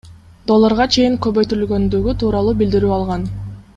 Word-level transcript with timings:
долларга 0.51 0.87
чейин 0.95 1.17
көбөйтүлгөндүгү 1.27 2.17
тууралуу 2.25 2.57
билдирүү 2.63 2.95
алган. 2.97 3.31